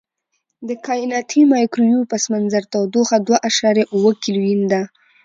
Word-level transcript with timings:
د 0.67 0.69
کائناتي 0.85 1.41
مایکروویو 1.53 2.01
پس 2.11 2.23
منظر 2.33 2.63
تودوخه 2.71 3.17
دوه 3.27 3.37
اعشاریه 3.47 3.85
اووه 3.93 4.11
کیلوین 4.23 4.61
ده. 4.71 4.81